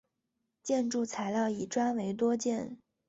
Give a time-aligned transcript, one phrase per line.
[0.63, 2.79] 建筑材料以砖为多见。